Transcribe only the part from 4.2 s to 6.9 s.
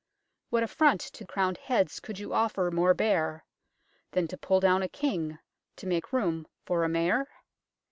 to pull down a King to make room for a